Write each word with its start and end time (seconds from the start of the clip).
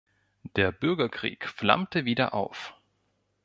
Der 0.55 0.71
Bürgerkrieg 0.71 1.47
flammte 1.47 2.05
wieder 2.05 2.33
auf. 2.33 2.73